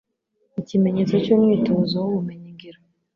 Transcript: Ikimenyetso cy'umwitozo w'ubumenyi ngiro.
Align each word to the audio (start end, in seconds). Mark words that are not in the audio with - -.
Ikimenyetso 0.59 1.15
cy'umwitozo 1.23 1.95
w'ubumenyi 2.03 2.49
ngiro. 2.55 2.79